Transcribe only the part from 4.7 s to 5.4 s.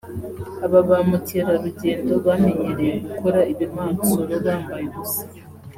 ubusa